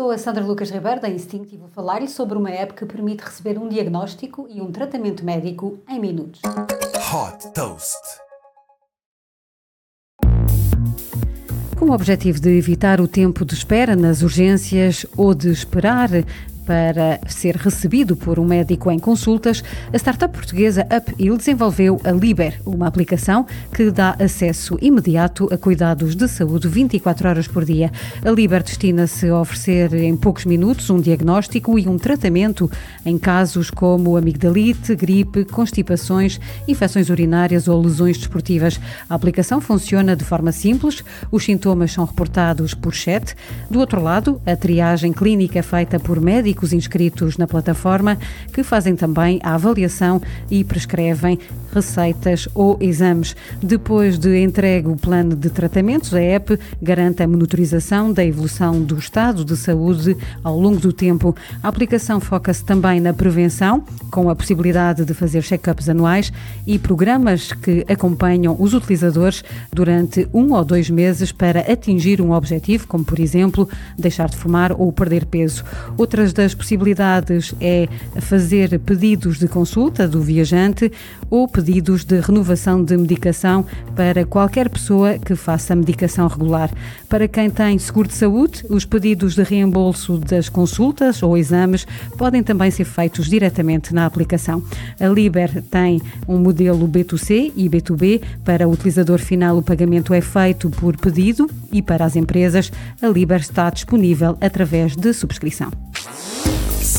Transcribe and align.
Sou 0.00 0.10
a 0.10 0.16
Sandra 0.16 0.42
Lucas 0.42 0.70
Ribeiro 0.70 0.98
da 0.98 1.10
Instinct 1.10 1.54
e 1.54 1.58
vou 1.58 1.68
falar-lhe 1.68 2.08
sobre 2.08 2.38
uma 2.38 2.48
app 2.48 2.72
que 2.72 2.86
permite 2.86 3.22
receber 3.22 3.58
um 3.58 3.68
diagnóstico 3.68 4.46
e 4.48 4.58
um 4.58 4.72
tratamento 4.72 5.22
médico 5.22 5.78
em 5.86 6.00
minutos. 6.00 6.40
Hot 7.12 7.52
Toast. 7.52 8.00
Com 11.78 11.84
o 11.84 11.92
objetivo 11.92 12.40
de 12.40 12.48
evitar 12.56 12.98
o 12.98 13.06
tempo 13.06 13.44
de 13.44 13.52
espera 13.52 13.94
nas 13.94 14.22
urgências 14.22 15.04
ou 15.18 15.34
de 15.34 15.50
esperar 15.50 16.08
para 16.70 17.18
ser 17.26 17.56
recebido 17.56 18.14
por 18.14 18.38
um 18.38 18.44
médico 18.44 18.92
em 18.92 18.98
consultas, 19.00 19.60
a 19.92 19.96
startup 19.96 20.32
portuguesa 20.32 20.86
UpIll 20.96 21.36
desenvolveu 21.36 22.00
a 22.04 22.12
Liber, 22.12 22.60
uma 22.64 22.86
aplicação 22.86 23.44
que 23.74 23.90
dá 23.90 24.14
acesso 24.20 24.78
imediato 24.80 25.52
a 25.52 25.58
cuidados 25.58 26.14
de 26.14 26.28
saúde 26.28 26.68
24 26.68 27.28
horas 27.28 27.48
por 27.48 27.64
dia. 27.64 27.90
A 28.24 28.30
Liber 28.30 28.62
destina-se 28.62 29.28
a 29.28 29.40
oferecer 29.40 29.92
em 29.94 30.16
poucos 30.16 30.44
minutos 30.44 30.88
um 30.90 31.00
diagnóstico 31.00 31.76
e 31.76 31.88
um 31.88 31.98
tratamento 31.98 32.70
em 33.04 33.18
casos 33.18 33.68
como 33.68 34.16
amigdalite, 34.16 34.94
gripe, 34.94 35.44
constipações, 35.44 36.38
infecções 36.68 37.10
urinárias 37.10 37.66
ou 37.66 37.82
lesões 37.82 38.16
desportivas. 38.16 38.78
A 39.08 39.16
aplicação 39.16 39.60
funciona 39.60 40.14
de 40.14 40.22
forma 40.22 40.52
simples, 40.52 41.02
os 41.32 41.44
sintomas 41.44 41.90
são 41.90 42.04
reportados 42.04 42.74
por 42.74 42.94
chat. 42.94 43.34
Do 43.68 43.80
outro 43.80 44.00
lado, 44.00 44.40
a 44.46 44.54
triagem 44.54 45.12
clínica 45.12 45.64
feita 45.64 45.98
por 45.98 46.20
médicos 46.20 46.59
médicos 46.60 46.72
inscritos 46.72 47.36
na 47.38 47.46
plataforma 47.46 48.18
que 48.52 48.62
fazem 48.62 48.94
também 48.94 49.40
a 49.42 49.54
avaliação 49.54 50.20
e 50.50 50.62
prescrevem 50.62 51.38
receitas 51.72 52.48
ou 52.54 52.76
exames. 52.80 53.34
Depois 53.62 54.18
de 54.18 54.42
entregue 54.42 54.88
o 54.88 54.96
plano 54.96 55.34
de 55.36 55.48
tratamentos, 55.50 56.12
a 56.12 56.20
app 56.20 56.58
garante 56.82 57.22
a 57.22 57.28
monitorização 57.28 58.12
da 58.12 58.24
evolução 58.24 58.82
do 58.82 58.98
estado 58.98 59.44
de 59.44 59.56
saúde 59.56 60.16
ao 60.42 60.58
longo 60.58 60.80
do 60.80 60.92
tempo. 60.92 61.34
A 61.62 61.68
aplicação 61.68 62.20
foca-se 62.20 62.64
também 62.64 63.00
na 63.00 63.14
prevenção, 63.14 63.84
com 64.10 64.28
a 64.28 64.36
possibilidade 64.36 65.04
de 65.04 65.14
fazer 65.14 65.42
check-ups 65.42 65.88
anuais 65.88 66.32
e 66.66 66.78
programas 66.78 67.52
que 67.52 67.84
acompanham 67.88 68.56
os 68.58 68.74
utilizadores 68.74 69.44
durante 69.72 70.28
um 70.34 70.52
ou 70.52 70.64
dois 70.64 70.90
meses 70.90 71.30
para 71.32 71.60
atingir 71.60 72.20
um 72.20 72.32
objetivo, 72.32 72.86
como 72.86 73.04
por 73.04 73.20
exemplo 73.20 73.68
deixar 73.96 74.28
de 74.28 74.36
fumar 74.36 74.72
ou 74.72 74.92
perder 74.92 75.24
peso. 75.24 75.64
Outras 75.96 76.32
das 76.40 76.54
possibilidades 76.54 77.54
é 77.60 77.86
fazer 78.18 78.78
pedidos 78.80 79.38
de 79.38 79.46
consulta 79.46 80.08
do 80.08 80.22
viajante 80.22 80.90
ou 81.28 81.46
pedidos 81.46 82.02
de 82.02 82.18
renovação 82.18 82.82
de 82.82 82.96
medicação 82.96 83.66
para 83.94 84.24
qualquer 84.24 84.70
pessoa 84.70 85.18
que 85.18 85.34
faça 85.34 85.76
medicação 85.76 86.26
regular. 86.28 86.70
Para 87.10 87.28
quem 87.28 87.50
tem 87.50 87.78
seguro 87.78 88.08
de 88.08 88.14
saúde, 88.14 88.64
os 88.70 88.86
pedidos 88.86 89.34
de 89.34 89.42
reembolso 89.42 90.16
das 90.16 90.48
consultas 90.48 91.22
ou 91.22 91.36
exames 91.36 91.86
podem 92.16 92.42
também 92.42 92.70
ser 92.70 92.86
feitos 92.86 93.28
diretamente 93.28 93.92
na 93.92 94.06
aplicação. 94.06 94.62
A 94.98 95.08
Liber 95.08 95.62
tem 95.70 96.00
um 96.26 96.38
modelo 96.38 96.88
B2C 96.88 97.52
e 97.54 97.68
B2B. 97.68 98.22
Para 98.46 98.66
o 98.66 98.72
utilizador 98.72 99.18
final, 99.18 99.58
o 99.58 99.62
pagamento 99.62 100.14
é 100.14 100.22
feito 100.22 100.70
por 100.70 100.96
pedido 100.96 101.50
e 101.70 101.82
para 101.82 102.06
as 102.06 102.16
empresas, 102.16 102.72
a 103.02 103.08
Liber 103.08 103.40
está 103.40 103.68
disponível 103.68 104.38
através 104.40 104.96
de 104.96 105.12
subscrição. 105.12 105.70